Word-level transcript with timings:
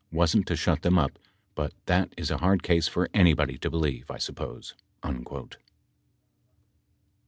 wasn't 0.11 0.47
to 0.47 0.55
shut 0.55 0.81
them 0.81 0.97
up, 0.97 1.19
but 1.53 1.73
that 1.85 2.11
is 2.17 2.31
a 2.31 2.39
hard 2.39 2.63
case 2.63 2.87
for 2.87 3.07
anybody 3.13 3.55
to 3.55 3.69
believe, 3.69 4.09
I 4.09 4.17
suppose." 4.17 4.73
11 5.03 5.25
5. 5.53 5.57